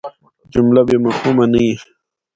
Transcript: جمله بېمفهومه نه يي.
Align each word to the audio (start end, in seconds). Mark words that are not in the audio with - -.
جمله 0.53 0.81
بېمفهومه 0.87 1.45
نه 1.51 1.59
يي. 1.65 1.73